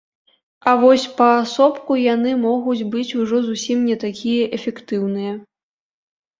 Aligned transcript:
А 0.69 0.71
вось 0.83 1.03
паасобку 1.19 1.97
яны 2.15 2.33
могуць 2.47 2.87
быць 2.97 3.15
ужо 3.21 3.37
зусім 3.51 3.87
не 3.93 4.01
такія 4.07 4.51
эфектыўныя. 4.61 5.41